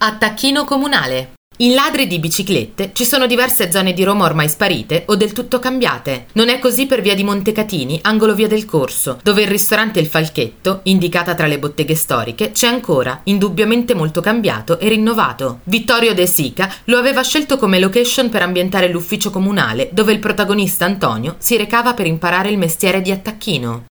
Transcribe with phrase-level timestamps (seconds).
[0.00, 1.32] Attacchino comunale.
[1.56, 5.58] In ladri di biciclette ci sono diverse zone di Roma ormai sparite o del tutto
[5.58, 6.26] cambiate.
[6.34, 10.06] Non è così per via di Montecatini, angolo via del Corso, dove il ristorante Il
[10.06, 15.62] Falchetto, indicata tra le botteghe storiche, c'è ancora, indubbiamente molto cambiato e rinnovato.
[15.64, 20.84] Vittorio De Sica lo aveva scelto come location per ambientare l'ufficio comunale, dove il protagonista
[20.84, 23.86] Antonio si recava per imparare il mestiere di attacchino.